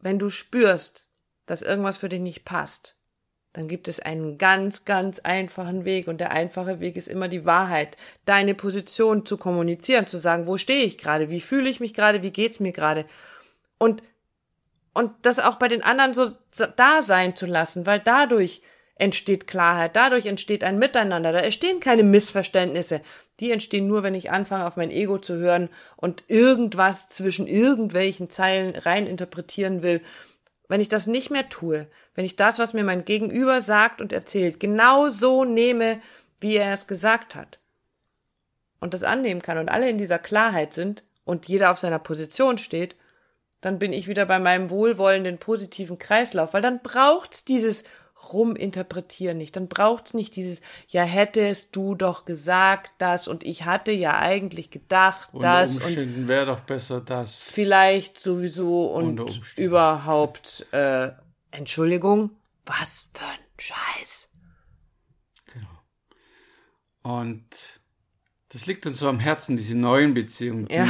Wenn 0.00 0.18
du 0.18 0.30
spürst, 0.30 1.08
dass 1.46 1.62
irgendwas 1.62 1.98
für 1.98 2.08
dich 2.08 2.20
nicht 2.20 2.44
passt, 2.44 2.96
dann 3.52 3.68
gibt 3.68 3.86
es 3.86 4.00
einen 4.00 4.36
ganz, 4.36 4.84
ganz 4.84 5.20
einfachen 5.20 5.84
Weg. 5.84 6.08
Und 6.08 6.18
der 6.18 6.32
einfache 6.32 6.80
Weg 6.80 6.96
ist 6.96 7.08
immer 7.08 7.28
die 7.28 7.44
Wahrheit, 7.44 7.96
deine 8.24 8.54
Position 8.54 9.24
zu 9.24 9.36
kommunizieren, 9.36 10.08
zu 10.08 10.18
sagen, 10.18 10.46
wo 10.46 10.58
stehe 10.58 10.84
ich 10.84 10.98
gerade, 10.98 11.30
wie 11.30 11.40
fühle 11.40 11.70
ich 11.70 11.78
mich 11.78 11.94
gerade, 11.94 12.22
wie 12.22 12.32
geht's 12.32 12.58
mir 12.60 12.72
gerade. 12.72 13.06
Und, 13.78 14.02
und 14.98 15.12
das 15.22 15.38
auch 15.38 15.56
bei 15.56 15.68
den 15.68 15.82
anderen 15.82 16.14
so 16.14 16.26
da 16.76 17.02
sein 17.02 17.36
zu 17.36 17.46
lassen, 17.46 17.86
weil 17.86 18.00
dadurch 18.00 18.62
entsteht 18.96 19.46
Klarheit, 19.46 19.94
dadurch 19.94 20.26
entsteht 20.26 20.64
ein 20.64 20.78
Miteinander, 20.78 21.32
da 21.32 21.38
entstehen 21.38 21.78
keine 21.78 22.02
Missverständnisse. 22.02 23.00
Die 23.38 23.52
entstehen 23.52 23.86
nur, 23.86 24.02
wenn 24.02 24.14
ich 24.14 24.32
anfange, 24.32 24.66
auf 24.66 24.76
mein 24.76 24.90
Ego 24.90 25.18
zu 25.18 25.36
hören 25.36 25.68
und 25.96 26.24
irgendwas 26.26 27.08
zwischen 27.08 27.46
irgendwelchen 27.46 28.28
Zeilen 28.28 28.74
rein 28.74 29.06
interpretieren 29.06 29.82
will 29.82 30.02
wenn 30.68 30.80
ich 30.80 30.88
das 30.88 31.06
nicht 31.06 31.30
mehr 31.30 31.48
tue, 31.48 31.88
wenn 32.14 32.24
ich 32.24 32.36
das, 32.36 32.58
was 32.58 32.74
mir 32.74 32.84
mein 32.84 33.04
Gegenüber 33.04 33.62
sagt 33.62 34.00
und 34.00 34.12
erzählt, 34.12 34.60
genau 34.60 35.08
so 35.08 35.44
nehme, 35.44 36.00
wie 36.40 36.56
er 36.56 36.72
es 36.72 36.86
gesagt 36.86 37.34
hat 37.34 37.58
und 38.78 38.94
das 38.94 39.02
annehmen 39.02 39.42
kann 39.42 39.58
und 39.58 39.70
alle 39.70 39.88
in 39.88 39.98
dieser 39.98 40.18
Klarheit 40.18 40.74
sind 40.74 41.04
und 41.24 41.48
jeder 41.48 41.70
auf 41.70 41.78
seiner 41.78 41.98
Position 41.98 42.58
steht, 42.58 42.94
dann 43.60 43.78
bin 43.78 43.92
ich 43.92 44.08
wieder 44.08 44.26
bei 44.26 44.38
meinem 44.38 44.70
wohlwollenden 44.70 45.38
positiven 45.38 45.98
Kreislauf, 45.98 46.54
weil 46.54 46.62
dann 46.62 46.80
braucht's 46.82 47.44
dieses 47.44 47.84
ruminterpretieren 48.32 49.38
nicht. 49.38 49.56
Dann 49.56 49.68
braucht's 49.68 50.14
nicht 50.14 50.36
dieses, 50.36 50.60
ja, 50.88 51.02
hättest 51.02 51.74
du 51.76 51.94
doch 51.94 52.24
gesagt 52.24 52.90
das 52.98 53.28
und 53.28 53.44
ich 53.44 53.64
hatte 53.64 53.92
ja 53.92 54.18
eigentlich 54.18 54.70
gedacht 54.70 55.30
Unter 55.32 55.60
das. 55.60 55.78
Umständen 55.78 56.28
wäre 56.28 56.46
doch 56.46 56.60
besser 56.60 57.00
das. 57.00 57.36
Vielleicht 57.36 58.18
sowieso 58.18 58.86
und 58.86 59.40
überhaupt, 59.56 60.66
äh, 60.72 61.10
Entschuldigung, 61.50 62.30
Was 62.66 63.08
für 63.14 63.24
ein 63.24 63.38
Scheiß. 63.56 64.28
Genau. 65.52 67.18
Und 67.18 67.46
das 68.50 68.66
liegt 68.66 68.86
uns 68.86 68.98
so 68.98 69.08
am 69.08 69.20
Herzen, 69.20 69.56
diese 69.56 69.76
neuen 69.76 70.14
Beziehungen, 70.14 70.66
die, 70.66 70.74
Ja. 70.74 70.86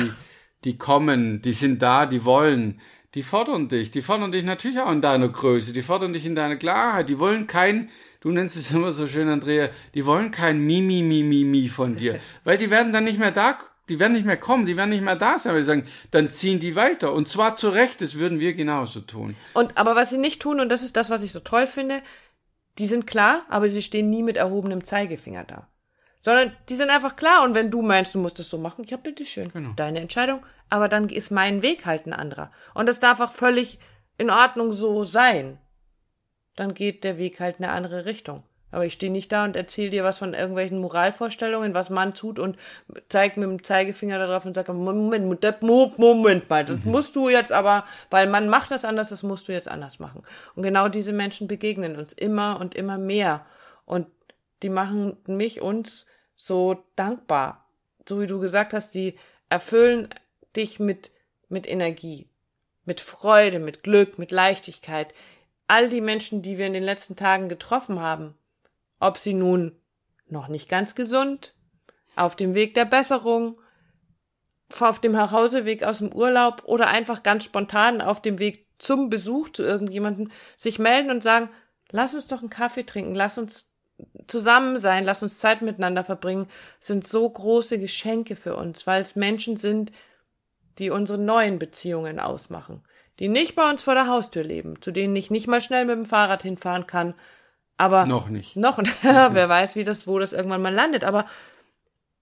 Die 0.64 0.78
kommen, 0.78 1.42
die 1.42 1.52
sind 1.52 1.82
da, 1.82 2.06
die 2.06 2.24
wollen, 2.24 2.80
die 3.14 3.22
fordern 3.22 3.68
dich, 3.68 3.90
die 3.90 4.02
fordern 4.02 4.32
dich 4.32 4.44
natürlich 4.44 4.80
auch 4.80 4.90
in 4.90 5.00
deiner 5.00 5.28
Größe, 5.28 5.72
die 5.72 5.82
fordern 5.82 6.12
dich 6.12 6.26
in 6.26 6.34
deiner 6.34 6.56
Klarheit, 6.56 7.08
die 7.08 7.18
wollen 7.18 7.46
kein, 7.46 7.90
du 8.20 8.30
nennst 8.30 8.56
es 8.56 8.70
immer 8.70 8.92
so 8.92 9.06
schön, 9.06 9.28
Andrea, 9.28 9.70
die 9.94 10.04
wollen 10.04 10.30
kein 10.30 10.60
Mimi, 10.60 11.02
Mimi, 11.02 11.44
Mi 11.44 11.68
von 11.68 11.96
dir, 11.96 12.20
weil 12.44 12.58
die 12.58 12.70
werden 12.70 12.92
dann 12.92 13.04
nicht 13.04 13.18
mehr 13.18 13.30
da, 13.30 13.58
die 13.88 13.98
werden 13.98 14.12
nicht 14.12 14.26
mehr 14.26 14.36
kommen, 14.36 14.66
die 14.66 14.76
werden 14.76 14.90
nicht 14.90 15.04
mehr 15.04 15.16
da 15.16 15.38
sein, 15.38 15.52
weil 15.52 15.60
die 15.60 15.66
sagen, 15.66 15.86
dann 16.10 16.28
ziehen 16.28 16.60
die 16.60 16.76
weiter 16.76 17.14
und 17.14 17.28
zwar 17.28 17.54
zu 17.54 17.70
Recht, 17.70 18.02
das 18.02 18.16
würden 18.16 18.40
wir 18.40 18.52
genauso 18.52 19.00
tun. 19.00 19.36
Und 19.54 19.78
aber 19.78 19.96
was 19.96 20.10
sie 20.10 20.18
nicht 20.18 20.42
tun, 20.42 20.60
und 20.60 20.68
das 20.68 20.82
ist 20.82 20.96
das, 20.96 21.08
was 21.08 21.22
ich 21.22 21.32
so 21.32 21.40
toll 21.40 21.66
finde, 21.66 22.02
die 22.78 22.86
sind 22.86 23.06
klar, 23.06 23.44
aber 23.48 23.68
sie 23.68 23.82
stehen 23.82 24.10
nie 24.10 24.22
mit 24.22 24.36
erhobenem 24.36 24.84
Zeigefinger 24.84 25.44
da. 25.44 25.68
Sondern 26.20 26.52
die 26.68 26.74
sind 26.74 26.90
einfach 26.90 27.16
klar 27.16 27.44
und 27.44 27.54
wenn 27.54 27.70
du 27.70 27.80
meinst, 27.82 28.14
du 28.14 28.18
musst 28.18 28.40
es 28.40 28.50
so 28.50 28.58
machen, 28.58 28.84
ja, 28.84 28.96
bitteschön, 28.96 29.50
Genau. 29.52 29.70
deine 29.76 30.00
Entscheidung, 30.00 30.44
aber 30.68 30.88
dann 30.88 31.08
ist 31.08 31.30
mein 31.30 31.62
Weg 31.62 31.86
halt 31.86 32.06
ein 32.06 32.12
anderer. 32.12 32.50
Und 32.74 32.86
das 32.88 33.00
darf 33.00 33.20
auch 33.20 33.32
völlig 33.32 33.78
in 34.18 34.30
Ordnung 34.30 34.72
so 34.72 35.04
sein. 35.04 35.58
Dann 36.56 36.74
geht 36.74 37.04
der 37.04 37.18
Weg 37.18 37.38
halt 37.38 37.58
in 37.60 37.64
eine 37.64 37.74
andere 37.74 38.04
Richtung. 38.04 38.42
Aber 38.70 38.84
ich 38.84 38.92
stehe 38.92 39.10
nicht 39.10 39.32
da 39.32 39.44
und 39.44 39.56
erzähle 39.56 39.90
dir 39.90 40.04
was 40.04 40.18
von 40.18 40.34
irgendwelchen 40.34 40.78
Moralvorstellungen, 40.80 41.72
was 41.72 41.88
man 41.88 42.12
tut 42.12 42.38
und 42.38 42.58
zeig 43.08 43.38
mit 43.38 43.48
dem 43.48 43.62
Zeigefinger 43.64 44.18
darauf 44.18 44.44
und 44.44 44.52
sage, 44.52 44.74
Moment, 44.74 45.24
Moment, 45.24 45.62
Moment, 45.62 45.98
Moment 45.98 46.50
mal, 46.50 46.64
das 46.66 46.84
musst 46.84 47.16
du 47.16 47.30
jetzt 47.30 47.50
aber, 47.52 47.84
weil 48.10 48.26
man 48.26 48.48
macht 48.50 48.70
das 48.70 48.84
anders, 48.84 49.08
das 49.08 49.22
musst 49.22 49.48
du 49.48 49.52
jetzt 49.52 49.68
anders 49.68 50.00
machen. 50.00 50.22
Und 50.54 50.64
genau 50.64 50.88
diese 50.88 51.14
Menschen 51.14 51.48
begegnen 51.48 51.96
uns 51.96 52.12
immer 52.12 52.60
und 52.60 52.74
immer 52.74 52.98
mehr. 52.98 53.46
Und 53.86 54.06
die 54.62 54.68
machen 54.68 55.16
mich, 55.26 55.62
uns 55.62 56.04
so 56.38 56.82
dankbar. 56.96 57.66
So 58.08 58.22
wie 58.22 58.26
du 58.26 58.38
gesagt 58.38 58.72
hast, 58.72 58.94
die 58.94 59.18
erfüllen 59.50 60.08
dich 60.56 60.80
mit, 60.80 61.10
mit 61.50 61.68
Energie, 61.68 62.30
mit 62.86 63.02
Freude, 63.02 63.58
mit 63.58 63.82
Glück, 63.82 64.18
mit 64.18 64.30
Leichtigkeit. 64.30 65.12
All 65.66 65.90
die 65.90 66.00
Menschen, 66.00 66.40
die 66.40 66.56
wir 66.56 66.66
in 66.66 66.72
den 66.72 66.82
letzten 66.82 67.16
Tagen 67.16 67.50
getroffen 67.50 68.00
haben, 68.00 68.34
ob 69.00 69.18
sie 69.18 69.34
nun 69.34 69.76
noch 70.28 70.48
nicht 70.48 70.70
ganz 70.70 70.94
gesund, 70.94 71.52
auf 72.16 72.36
dem 72.36 72.54
Weg 72.54 72.74
der 72.74 72.86
Besserung, 72.86 73.60
auf 74.80 75.00
dem 75.00 75.12
Nachhauseweg 75.12 75.82
aus 75.82 75.98
dem 75.98 76.12
Urlaub 76.12 76.62
oder 76.64 76.88
einfach 76.88 77.22
ganz 77.22 77.44
spontan 77.44 78.00
auf 78.00 78.22
dem 78.22 78.38
Weg 78.38 78.66
zum 78.78 79.10
Besuch 79.10 79.50
zu 79.50 79.62
irgendjemandem 79.62 80.30
sich 80.56 80.78
melden 80.78 81.10
und 81.10 81.22
sagen, 81.22 81.50
lass 81.90 82.14
uns 82.14 82.26
doch 82.26 82.40
einen 82.40 82.50
Kaffee 82.50 82.84
trinken, 82.84 83.14
lass 83.14 83.38
uns 83.38 83.67
zusammen 84.26 84.78
sein, 84.78 85.04
lass 85.04 85.22
uns 85.22 85.38
Zeit 85.38 85.62
miteinander 85.62 86.04
verbringen, 86.04 86.46
sind 86.80 87.06
so 87.06 87.28
große 87.28 87.78
Geschenke 87.78 88.36
für 88.36 88.56
uns, 88.56 88.86
weil 88.86 89.00
es 89.00 89.16
Menschen 89.16 89.56
sind, 89.56 89.92
die 90.78 90.90
unsere 90.90 91.18
neuen 91.18 91.58
Beziehungen 91.58 92.20
ausmachen, 92.20 92.82
die 93.18 93.28
nicht 93.28 93.56
bei 93.56 93.68
uns 93.68 93.82
vor 93.82 93.94
der 93.94 94.06
Haustür 94.06 94.44
leben, 94.44 94.80
zu 94.80 94.92
denen 94.92 95.16
ich 95.16 95.30
nicht 95.30 95.48
mal 95.48 95.60
schnell 95.60 95.84
mit 95.84 95.96
dem 95.96 96.06
Fahrrad 96.06 96.42
hinfahren 96.42 96.86
kann, 96.86 97.14
aber 97.76 98.06
Noch 98.06 98.28
nicht. 98.28 98.56
noch, 98.56 98.78
wer 99.02 99.48
weiß, 99.48 99.76
wie 99.76 99.84
das, 99.84 100.06
wo 100.06 100.18
das 100.18 100.32
irgendwann 100.32 100.62
mal 100.62 100.74
landet. 100.74 101.04
Aber 101.04 101.26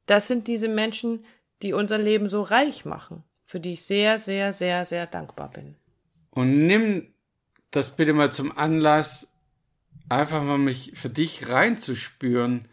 das 0.04 0.28
sind 0.28 0.46
diese 0.46 0.68
Menschen, 0.68 1.24
die 1.62 1.72
unser 1.72 1.98
Leben 1.98 2.28
so 2.28 2.42
reich 2.42 2.84
machen, 2.84 3.24
für 3.46 3.58
die 3.58 3.72
ich 3.72 3.84
sehr, 3.84 4.18
sehr, 4.18 4.52
sehr, 4.52 4.84
sehr 4.84 5.06
dankbar 5.06 5.50
bin. 5.50 5.76
Und 6.30 6.66
nimm 6.66 7.08
das 7.70 7.96
bitte 7.96 8.12
mal 8.12 8.30
zum 8.30 8.56
Anlass, 8.56 9.32
einfach 10.08 10.42
mal 10.42 10.58
mich 10.58 10.92
für 10.94 11.10
dich 11.10 11.48
reinzuspüren, 11.48 12.68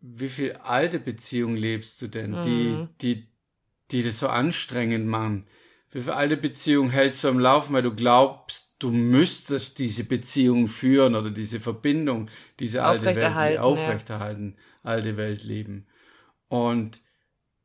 wie 0.00 0.28
viel 0.28 0.52
alte 0.64 0.98
Beziehungen 0.98 1.56
lebst 1.56 2.02
du 2.02 2.08
denn, 2.08 2.32
Mhm. 2.32 2.42
die, 2.42 2.88
die, 3.00 3.28
die 3.90 4.02
das 4.02 4.18
so 4.18 4.28
anstrengend 4.28 5.06
machen. 5.06 5.46
Wie 5.90 6.00
viele 6.00 6.16
alte 6.16 6.36
Beziehungen 6.36 6.90
hältst 6.90 7.22
du 7.22 7.28
am 7.28 7.38
Laufen, 7.38 7.74
weil 7.74 7.82
du 7.82 7.94
glaubst, 7.94 8.74
du 8.78 8.90
müsstest 8.90 9.78
diese 9.78 10.04
Beziehung 10.04 10.66
führen 10.66 11.14
oder 11.14 11.30
diese 11.30 11.60
Verbindung, 11.60 12.28
diese 12.58 12.82
alte 12.82 13.04
Welt 13.04 13.18
Aufrechterhalten, 13.18 13.52
die 13.52 13.54
ja. 13.56 13.62
aufrechterhalten, 13.62 14.56
alte 14.82 15.16
Welt 15.16 15.44
leben. 15.44 15.86
Und 16.48 17.00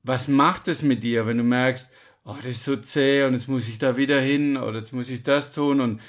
was 0.03 0.27
macht 0.27 0.67
es 0.67 0.83
mit 0.83 1.03
dir, 1.03 1.25
wenn 1.25 1.37
du 1.37 1.43
merkst, 1.43 1.89
oh, 2.23 2.35
das 2.37 2.51
ist 2.51 2.63
so 2.65 2.75
zäh 2.75 3.23
und 3.23 3.33
jetzt 3.33 3.47
muss 3.47 3.67
ich 3.67 3.77
da 3.77 3.97
wieder 3.97 4.21
hin 4.21 4.57
oder 4.57 4.79
jetzt 4.79 4.93
muss 4.93 5.09
ich 5.09 5.23
das 5.23 5.53
tun 5.53 5.81
und 5.81 6.01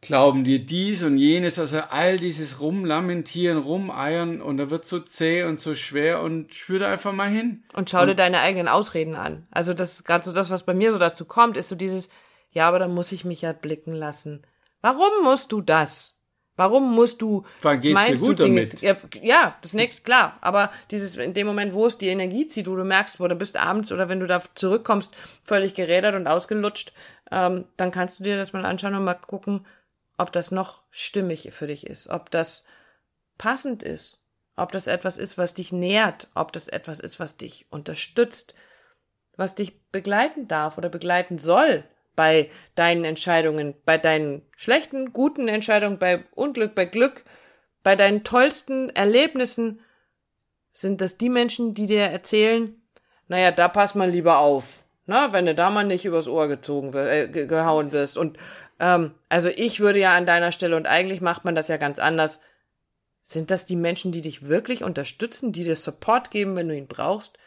glauben 0.00 0.44
dir 0.44 0.64
dies 0.64 1.02
und 1.02 1.18
jenes, 1.18 1.58
also 1.58 1.78
all 1.90 2.18
dieses 2.18 2.60
Rumlamentieren, 2.60 3.58
Rumeiern 3.58 4.40
und 4.40 4.58
da 4.58 4.70
wird 4.70 4.86
so 4.86 5.00
zäh 5.00 5.44
und 5.44 5.58
so 5.58 5.74
schwer 5.74 6.22
und 6.22 6.54
spür 6.54 6.78
da 6.80 6.92
einfach 6.92 7.12
mal 7.12 7.28
hin. 7.28 7.64
Und 7.72 7.90
schau 7.90 8.06
dir 8.06 8.14
deine 8.14 8.40
eigenen 8.40 8.68
Ausreden 8.68 9.16
an. 9.16 9.46
Also 9.50 9.74
das 9.74 9.94
ist 9.94 10.04
gerade 10.04 10.24
so 10.24 10.32
das, 10.32 10.50
was 10.50 10.64
bei 10.64 10.74
mir 10.74 10.92
so 10.92 10.98
dazu 10.98 11.24
kommt, 11.24 11.56
ist 11.56 11.68
so 11.68 11.74
dieses, 11.74 12.08
ja, 12.50 12.68
aber 12.68 12.78
dann 12.78 12.94
muss 12.94 13.12
ich 13.12 13.24
mich 13.24 13.42
ja 13.42 13.52
blicken 13.52 13.92
lassen. 13.92 14.46
Warum 14.80 15.24
musst 15.24 15.50
du 15.52 15.60
das? 15.60 16.16
Warum 16.56 16.94
musst 16.94 17.20
du, 17.20 17.44
Wann 17.60 17.80
geht's 17.82 17.90
dir 17.90 17.94
meinst 17.94 18.22
gut 18.22 18.38
du 18.38 18.44
Dinge, 18.44 18.66
damit? 18.66 18.80
Ja, 18.80 18.96
ja, 19.20 19.56
das 19.60 19.74
nächste, 19.74 20.02
klar. 20.02 20.38
Aber 20.40 20.70
dieses, 20.90 21.16
in 21.18 21.34
dem 21.34 21.46
Moment, 21.46 21.74
wo 21.74 21.86
es 21.86 21.98
die 21.98 22.08
Energie 22.08 22.46
zieht, 22.46 22.66
wo 22.66 22.76
du 22.76 22.84
merkst, 22.84 23.20
wo 23.20 23.28
du 23.28 23.34
bist 23.34 23.58
abends 23.58 23.92
oder 23.92 24.08
wenn 24.08 24.20
du 24.20 24.26
da 24.26 24.42
zurückkommst, 24.54 25.10
völlig 25.44 25.74
gerädert 25.74 26.14
und 26.14 26.26
ausgelutscht, 26.26 26.92
ähm, 27.30 27.66
dann 27.76 27.90
kannst 27.90 28.20
du 28.20 28.24
dir 28.24 28.38
das 28.38 28.54
mal 28.54 28.64
anschauen 28.64 28.94
und 28.94 29.04
mal 29.04 29.14
gucken, 29.14 29.66
ob 30.16 30.32
das 30.32 30.50
noch 30.50 30.82
stimmig 30.90 31.48
für 31.52 31.66
dich 31.66 31.86
ist, 31.86 32.08
ob 32.08 32.30
das 32.30 32.64
passend 33.38 33.82
ist, 33.82 34.20
ob 34.56 34.72
das 34.72 34.86
etwas 34.86 35.16
ist, 35.16 35.36
was 35.36 35.54
dich 35.54 35.72
nährt, 35.72 36.28
ob 36.34 36.52
das 36.52 36.68
etwas 36.68 37.00
ist, 37.00 37.20
was 37.20 37.36
dich 37.36 37.66
unterstützt, 37.70 38.54
was 39.36 39.54
dich 39.54 39.78
begleiten 39.90 40.48
darf 40.48 40.78
oder 40.78 40.88
begleiten 40.88 41.38
soll 41.38 41.84
bei 42.14 42.50
deinen 42.74 43.04
Entscheidungen, 43.04 43.74
bei 43.84 43.98
deinen 43.98 44.40
schlechten, 44.56 45.12
guten 45.12 45.48
Entscheidungen, 45.48 45.98
bei 45.98 46.24
Unglück, 46.34 46.74
bei 46.74 46.86
Glück, 46.86 47.24
bei 47.82 47.94
deinen 47.94 48.24
tollsten 48.24 48.88
Erlebnissen, 48.90 49.80
sind 50.72 51.02
das 51.02 51.18
die 51.18 51.28
Menschen, 51.28 51.74
die 51.74 51.86
dir 51.86 52.02
erzählen, 52.02 52.80
naja, 53.28 53.50
da 53.50 53.68
pass 53.68 53.94
mal 53.94 54.08
lieber 54.08 54.38
auf, 54.38 54.84
na, 55.04 55.32
wenn 55.32 55.46
du 55.46 55.54
da 55.54 55.70
mal 55.70 55.84
nicht 55.84 56.04
übers 56.04 56.26
Ohr 56.26 56.48
gezogen 56.48 56.92
äh, 56.94 57.28
ge- 57.28 57.46
gehauen 57.46 57.92
wirst. 57.92 58.16
Und 58.16 58.38
ähm, 58.78 59.12
also 59.28 59.48
ich 59.48 59.80
würde 59.80 60.00
ja 60.00 60.16
an 60.16 60.26
deiner 60.26 60.52
Stelle, 60.52 60.76
und 60.76 60.86
eigentlich 60.86 61.20
macht 61.20 61.44
man 61.44 61.54
das 61.54 61.68
ja 61.68 61.76
ganz 61.76 61.98
anders, 61.98 62.40
sind 63.24 63.50
das 63.50 63.66
die 63.66 63.76
Menschen, 63.76 64.12
die 64.12 64.20
dich 64.20 64.48
wirklich 64.48 64.84
unterstützen, 64.84 65.52
die 65.52 65.64
dir 65.64 65.76
Support 65.76 66.30
geben, 66.30 66.54
wenn 66.54 66.68
du 66.68 66.76
ihn 66.76 66.86
brauchst? 66.86 67.38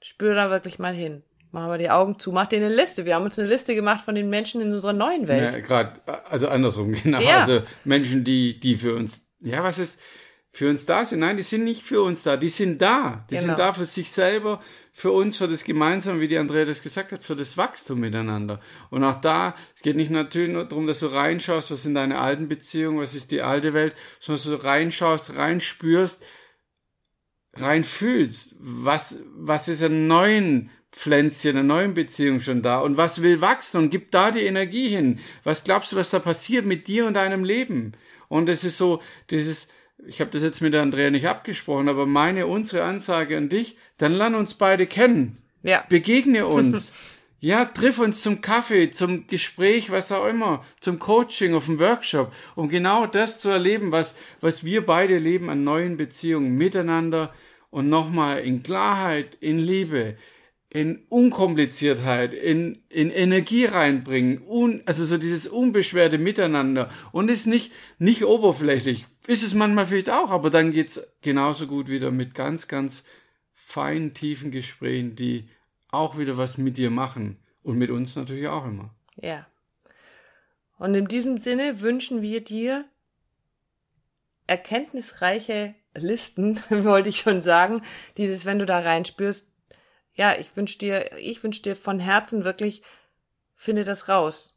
Spür 0.00 0.34
da 0.34 0.50
wirklich 0.50 0.78
mal 0.78 0.94
hin. 0.94 1.22
Mach 1.52 1.66
mal 1.66 1.78
die 1.78 1.90
Augen 1.90 2.18
zu, 2.20 2.30
mach 2.30 2.46
dir 2.46 2.56
eine 2.56 2.72
Liste. 2.72 3.04
Wir 3.04 3.16
haben 3.16 3.24
uns 3.24 3.38
eine 3.38 3.48
Liste 3.48 3.74
gemacht 3.74 4.04
von 4.04 4.14
den 4.14 4.30
Menschen 4.30 4.60
in 4.60 4.72
unserer 4.72 4.92
neuen 4.92 5.26
Welt. 5.26 5.52
Ja, 5.52 5.60
gerade, 5.60 6.00
also 6.30 6.48
andersrum, 6.48 6.92
genau. 7.02 7.20
Ja. 7.20 7.40
Also 7.40 7.62
Menschen, 7.84 8.22
die, 8.22 8.60
die 8.60 8.76
für 8.76 8.94
uns, 8.94 9.26
ja, 9.40 9.64
was 9.64 9.78
ist, 9.78 9.98
für 10.52 10.68
uns 10.68 10.84
da 10.84 11.04
sind. 11.04 11.20
Nein, 11.20 11.36
die 11.36 11.44
sind 11.44 11.64
nicht 11.64 11.82
für 11.82 12.02
uns 12.02 12.24
da, 12.24 12.36
die 12.36 12.48
sind 12.48 12.82
da. 12.82 13.24
Die 13.30 13.36
Genau. 13.36 13.46
sind 13.46 13.58
da 13.58 13.72
für 13.72 13.84
sich 13.84 14.10
selber, 14.10 14.60
für 14.92 15.12
uns, 15.12 15.36
für 15.36 15.46
das 15.46 15.62
Gemeinsame, 15.62 16.20
wie 16.20 16.28
die 16.28 16.38
Andrea 16.38 16.64
das 16.64 16.82
gesagt 16.82 17.12
hat, 17.12 17.22
für 17.22 17.36
das 17.36 17.56
Wachstum 17.56 18.00
miteinander. 18.00 18.60
Und 18.90 19.04
auch 19.04 19.20
da, 19.20 19.54
es 19.76 19.82
geht 19.82 19.96
nicht 19.96 20.10
natürlich 20.10 20.50
nur 20.50 20.64
darum, 20.64 20.86
dass 20.88 21.00
du 21.00 21.06
reinschaust, 21.06 21.70
was 21.70 21.84
sind 21.84 21.94
deine 21.94 22.18
alten 22.18 22.48
Beziehungen, 22.48 22.98
was 22.98 23.14
ist 23.14 23.30
die 23.30 23.42
alte 23.42 23.74
Welt, 23.74 23.94
sondern 24.18 24.44
dass 24.44 24.60
du 24.60 24.66
reinschaust, 24.66 25.36
reinspürst, 25.36 26.22
reinfühlst, 27.54 28.56
was, 28.58 29.20
was 29.36 29.68
ist 29.68 29.82
in 29.82 30.06
neuen 30.08 30.70
Pflänzchen, 30.92 31.56
einer 31.56 31.62
neuen 31.62 31.94
Beziehung 31.94 32.40
schon 32.40 32.62
da 32.62 32.80
und 32.80 32.96
was 32.96 33.22
will 33.22 33.40
wachsen 33.40 33.78
und 33.78 33.90
gib 33.90 34.10
da 34.10 34.32
die 34.32 34.40
Energie 34.40 34.88
hin. 34.88 35.20
Was 35.44 35.62
glaubst 35.62 35.92
du, 35.92 35.96
was 35.96 36.10
da 36.10 36.18
passiert 36.18 36.66
mit 36.66 36.88
dir 36.88 37.06
und 37.06 37.14
deinem 37.14 37.44
Leben? 37.44 37.92
Und 38.28 38.48
es 38.48 38.64
ist 38.64 38.78
so, 38.78 39.00
dieses, 39.30 39.68
ich 40.06 40.20
habe 40.20 40.30
das 40.30 40.42
jetzt 40.42 40.60
mit 40.60 40.72
der 40.72 40.82
Andrea 40.82 41.10
nicht 41.10 41.26
abgesprochen, 41.26 41.88
aber 41.88 42.06
meine, 42.06 42.46
unsere 42.46 42.84
Ansage 42.84 43.36
an 43.36 43.48
dich, 43.48 43.76
dann 43.98 44.12
lern 44.12 44.34
uns 44.34 44.54
beide 44.54 44.86
kennen. 44.86 45.36
Ja. 45.62 45.84
Begegne 45.88 46.46
uns. 46.46 46.92
Ja, 47.42 47.64
triff 47.64 47.98
uns 47.98 48.20
zum 48.20 48.42
Kaffee, 48.42 48.90
zum 48.90 49.26
Gespräch, 49.26 49.90
was 49.90 50.12
auch 50.12 50.26
immer, 50.26 50.62
zum 50.80 50.98
Coaching, 50.98 51.54
auf 51.54 51.66
dem 51.66 51.78
Workshop, 51.78 52.34
um 52.54 52.68
genau 52.68 53.06
das 53.06 53.40
zu 53.40 53.48
erleben, 53.48 53.92
was, 53.92 54.14
was 54.42 54.62
wir 54.62 54.84
beide 54.84 55.16
leben 55.16 55.48
an 55.48 55.64
neuen 55.64 55.96
Beziehungen 55.96 56.58
miteinander 56.58 57.32
und 57.70 57.88
nochmal 57.88 58.40
in 58.40 58.62
Klarheit, 58.62 59.38
in 59.40 59.58
Liebe, 59.58 60.16
in 60.72 61.04
Unkompliziertheit, 61.08 62.32
in, 62.32 62.78
in 62.88 63.10
Energie 63.10 63.64
reinbringen, 63.64 64.40
un, 64.46 64.82
also 64.86 65.04
so 65.04 65.18
dieses 65.18 65.48
unbeschwerte 65.48 66.16
Miteinander 66.16 66.88
und 67.10 67.28
ist 67.28 67.46
nicht, 67.46 67.72
nicht 67.98 68.24
oberflächlich. 68.24 69.04
Ist 69.26 69.42
es 69.42 69.52
manchmal 69.52 69.86
vielleicht 69.86 70.10
auch, 70.10 70.30
aber 70.30 70.48
dann 70.48 70.70
geht's 70.70 71.02
genauso 71.22 71.66
gut 71.66 71.90
wieder 71.90 72.12
mit 72.12 72.34
ganz, 72.34 72.68
ganz 72.68 73.02
feinen, 73.52 74.14
tiefen 74.14 74.52
Gesprächen, 74.52 75.16
die 75.16 75.48
auch 75.90 76.16
wieder 76.16 76.36
was 76.36 76.56
mit 76.56 76.76
dir 76.76 76.90
machen 76.90 77.36
und 77.64 77.76
mit 77.76 77.90
uns 77.90 78.14
natürlich 78.14 78.46
auch 78.46 78.64
immer. 78.64 78.94
Ja. 79.16 79.46
Und 80.78 80.94
in 80.94 81.08
diesem 81.08 81.36
Sinne 81.36 81.80
wünschen 81.80 82.22
wir 82.22 82.42
dir 82.42 82.84
erkenntnisreiche 84.46 85.74
Listen, 85.96 86.60
wollte 86.70 87.08
ich 87.08 87.18
schon 87.18 87.42
sagen. 87.42 87.82
Dieses, 88.16 88.46
wenn 88.46 88.60
du 88.60 88.66
da 88.66 88.78
reinspürst, 88.78 89.49
ja, 90.20 90.38
ich 90.38 90.54
wünsche 90.54 90.76
dir, 90.76 91.16
ich 91.16 91.42
wünsche 91.42 91.62
dir 91.62 91.74
von 91.74 91.98
Herzen 91.98 92.44
wirklich, 92.44 92.82
finde 93.54 93.84
das 93.84 94.06
raus. 94.06 94.54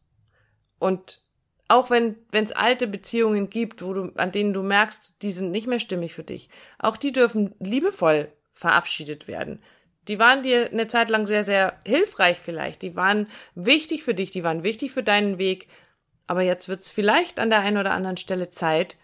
Und 0.77 1.23
auch 1.69 1.89
wenn 1.89 2.17
es 2.33 2.51
alte 2.51 2.85
Beziehungen 2.85 3.49
gibt, 3.49 3.81
wo 3.81 3.93
du, 3.93 4.11
an 4.17 4.33
denen 4.33 4.51
du 4.51 4.61
merkst, 4.61 5.13
die 5.21 5.31
sind 5.31 5.51
nicht 5.51 5.67
mehr 5.67 5.79
stimmig 5.79 6.13
für 6.13 6.25
dich, 6.25 6.49
auch 6.79 6.97
die 6.97 7.13
dürfen 7.13 7.55
liebevoll 7.59 8.29
verabschiedet 8.51 9.29
werden. 9.29 9.63
Die 10.09 10.19
waren 10.19 10.43
dir 10.43 10.69
eine 10.69 10.87
Zeit 10.87 11.07
lang 11.07 11.27
sehr, 11.27 11.45
sehr 11.45 11.79
hilfreich 11.87 12.39
vielleicht. 12.39 12.81
Die 12.81 12.97
waren 12.97 13.27
wichtig 13.55 14.03
für 14.03 14.13
dich, 14.13 14.31
die 14.31 14.43
waren 14.43 14.63
wichtig 14.63 14.91
für 14.91 15.01
deinen 15.01 15.37
Weg. 15.37 15.69
Aber 16.27 16.41
jetzt 16.41 16.67
wird 16.67 16.81
es 16.81 16.91
vielleicht 16.91 17.39
an 17.39 17.49
der 17.49 17.61
einen 17.61 17.77
oder 17.77 17.93
anderen 17.93 18.17
Stelle 18.17 18.49
Zeit, 18.49 18.97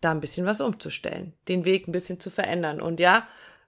da 0.00 0.12
ein 0.12 0.20
bisschen 0.20 0.46
was 0.46 0.60
umzustellen, 0.60 1.32
den 1.48 1.64
Weg 1.64 1.88
ein 1.88 1.92
bisschen 1.92 2.20
zu 2.20 2.30
verändern. 2.30 2.80
Und 2.80 3.00
ja, 3.00 3.26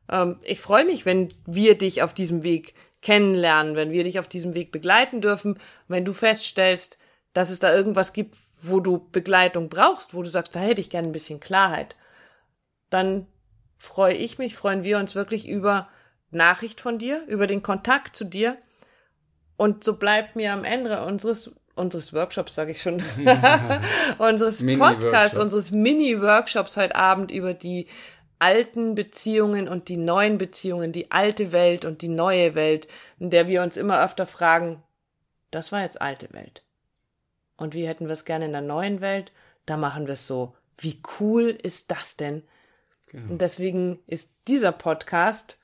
ähm, 0.09 0.39
ich 0.43 0.61
freue 0.61 0.85
mich, 0.85 1.07
wenn 1.07 1.33
wir 1.47 1.77
dich 1.77 2.03
auf 2.03 2.15
diesem 2.15 2.43
Weg 2.43 2.75
kennenlernen, 3.01 3.77
wenn 3.77 3.91
wir 3.91 4.05
dich 4.05 4.19
auf 4.19 4.29
diesem 4.29 4.55
Weg 4.55 4.73
begleiten 4.73 5.21
dürfen, 5.21 5.59
wenn 5.87 6.05
du 6.05 6.13
feststellst, 6.13 6.99
dass 7.33 7.51
es 7.51 7.61
da 7.61 7.75
irgendwas 7.75 8.13
gibt, 8.13 8.37
wo 8.61 8.81
du 8.81 9.09
Begleitung 9.13 9.69
brauchst, 9.69 10.15
wo 10.15 10.23
du 10.23 10.29
sagst, 10.29 10.55
da 10.57 10.61
hätte 10.61 10.81
ich 10.81 10.91
gerne 10.91 11.09
ein 11.09 11.13
bisschen 11.13 11.41
Klarheit, 11.41 11.95
dann 12.91 13.27
freue 13.79 14.15
ich 14.15 14.39
mich, 14.39 14.57
freuen 14.57 14.83
wir 14.83 14.99
uns 14.99 15.15
wirklich 15.15 15.47
über 15.47 15.89
Nachricht 16.31 16.81
von 16.81 16.99
dir, 16.99 17.23
über 17.27 17.47
den 17.47 17.63
Kontakt 17.63 18.17
zu 18.17 18.25
dir. 18.25 18.57
Und 19.57 19.85
so 19.85 19.95
bleibt 19.95 20.37
mir 20.37 20.53
am 20.53 20.65
Ende 20.65 21.05
unseres, 21.05 21.53
unseres 21.75 22.13
Workshops, 22.13 22.55
sage 22.55 22.73
ich 22.73 22.83
schon, 22.83 23.03
unseres 24.19 24.65
Podcasts, 24.67 25.39
unseres 25.39 25.71
Mini-Workshops 25.71 26.77
heute 26.77 26.97
Abend 26.97 27.31
über 27.31 27.55
die 27.55 27.87
alten 28.39 28.95
Beziehungen 28.95 29.69
und 29.69 29.89
die 29.89 29.97
neuen 29.97 30.39
Beziehungen, 30.39 30.93
die 30.93 31.11
alte 31.11 31.53
Welt 31.53 31.85
und 31.85 32.03
die 32.03 32.09
neue 32.09 32.55
Welt, 32.55 32.89
in 33.19 33.31
der 33.31 33.49
wir 33.49 33.63
uns 33.63 33.77
immer 33.77 34.03
öfter 34.03 34.27
fragen, 34.27 34.83
das 35.51 35.73
war 35.73 35.83
jetzt 35.83 36.01
alte 36.01 36.33
Welt. 36.33 36.63
Und 37.57 37.75
wie 37.75 37.87
hätten 37.87 38.07
wir 38.07 38.13
es 38.13 38.25
gerne 38.25 38.47
in 38.47 38.53
der 38.53 38.61
neuen 38.61 39.01
Welt? 39.01 39.33
Da 39.67 39.77
machen 39.77 40.07
wir 40.07 40.15
es 40.15 40.27
so. 40.27 40.55
Wie 40.79 41.01
cool 41.21 41.59
ist 41.63 41.91
das 41.91 42.17
denn? 42.17 42.43
Genau. 43.07 43.33
Und 43.33 43.41
deswegen 43.41 43.99
ist 44.07 44.31
dieser 44.47 44.73
Podcast 44.73 45.59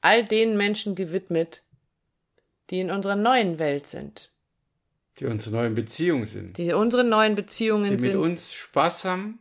all 0.00 0.24
den 0.24 0.56
Menschen 0.56 0.94
gewidmet, 0.94 1.62
die 2.70 2.80
in 2.80 2.90
unserer 2.90 3.16
neuen 3.16 3.58
Welt 3.58 3.86
sind. 3.86 4.30
Die 5.18 5.26
unsere 5.26 5.56
neuen 5.56 5.74
Beziehungen 5.74 6.26
sind. 6.26 6.58
Die 6.58 6.72
unsere 6.72 7.04
neuen 7.04 7.34
Beziehungen 7.34 7.84
sind. 7.84 8.00
Die 8.00 8.08
mit 8.08 8.16
uns 8.16 8.54
Spaß 8.54 9.04
haben. 9.04 9.38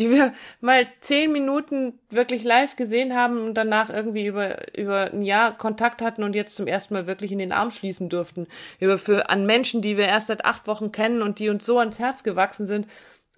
Die 0.00 0.08
wir 0.08 0.32
mal 0.62 0.86
zehn 1.00 1.30
Minuten 1.30 1.98
wirklich 2.08 2.42
live 2.42 2.74
gesehen 2.74 3.14
haben 3.14 3.44
und 3.44 3.54
danach 3.54 3.90
irgendwie 3.90 4.26
über, 4.26 4.76
über 4.76 5.12
ein 5.12 5.20
Jahr 5.20 5.56
Kontakt 5.56 6.00
hatten 6.00 6.22
und 6.22 6.34
jetzt 6.34 6.56
zum 6.56 6.66
ersten 6.66 6.94
Mal 6.94 7.06
wirklich 7.06 7.32
in 7.32 7.38
den 7.38 7.52
Arm 7.52 7.70
schließen 7.70 8.08
durften. 8.08 8.46
Über 8.78 8.96
für, 8.96 9.28
an 9.28 9.44
Menschen, 9.44 9.82
die 9.82 9.98
wir 9.98 10.06
erst 10.06 10.28
seit 10.28 10.46
acht 10.46 10.66
Wochen 10.66 10.90
kennen 10.90 11.20
und 11.20 11.38
die 11.38 11.50
uns 11.50 11.66
so 11.66 11.78
ans 11.78 11.98
Herz 11.98 12.22
gewachsen 12.22 12.66
sind. 12.66 12.86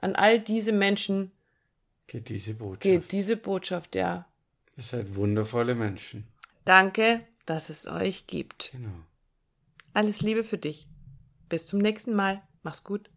An 0.00 0.14
all 0.14 0.38
diese 0.38 0.71
Menschen 0.71 1.33
geht 2.07 2.28
diese 2.28 2.54
Botschaft. 2.54 2.83
Geht 2.83 3.11
diese 3.11 3.37
Botschaft, 3.37 3.97
ja. 3.97 4.26
Ihr 4.76 4.83
seid 4.85 5.16
wundervolle 5.16 5.75
Menschen. 5.75 6.28
Danke, 6.64 7.19
dass 7.45 7.71
es 7.71 7.88
euch 7.88 8.28
gibt. 8.28 8.71
Genau. 8.71 8.95
Alles 9.95 10.21
Liebe 10.21 10.45
für 10.45 10.59
dich. 10.59 10.87
Bis 11.49 11.66
zum 11.66 11.81
nächsten 11.81 12.14
Mal. 12.14 12.40
Mach's 12.62 12.85
gut. 12.85 13.11